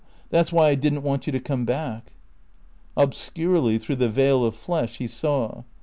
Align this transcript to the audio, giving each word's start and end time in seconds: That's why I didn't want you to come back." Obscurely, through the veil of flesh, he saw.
That's 0.31 0.51
why 0.51 0.69
I 0.69 0.73
didn't 0.73 1.03
want 1.03 1.27
you 1.27 1.31
to 1.31 1.39
come 1.39 1.63
back." 1.63 2.13
Obscurely, 2.97 3.77
through 3.77 3.97
the 3.97 4.09
veil 4.09 4.43
of 4.43 4.55
flesh, 4.55 4.97
he 4.97 5.05
saw. 5.05 5.61